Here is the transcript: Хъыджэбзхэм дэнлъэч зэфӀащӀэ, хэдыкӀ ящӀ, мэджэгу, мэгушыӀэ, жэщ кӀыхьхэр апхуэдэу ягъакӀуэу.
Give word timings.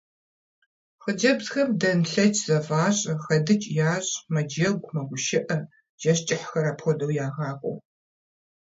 Хъыджэбзхэм 1.01 1.69
дэнлъэч 1.79 2.35
зэфӀащӀэ, 2.47 3.13
хэдыкӀ 3.23 3.69
ящӀ, 3.93 4.13
мэджэгу, 4.33 4.91
мэгушыӀэ, 4.93 5.57
жэщ 6.01 6.19
кӀыхьхэр 6.27 6.65
апхуэдэу 6.71 7.11
ягъакӀуэу. 7.25 7.77